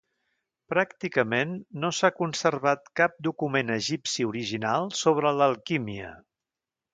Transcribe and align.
Pràcticament 0.73 1.51
no 1.83 1.91
s'ha 1.97 2.09
conservat 2.21 2.89
cap 3.01 3.19
document 3.27 3.69
egipci 3.75 4.27
original 4.31 4.89
sobre 5.03 5.35
l'alquímia. 5.43 6.11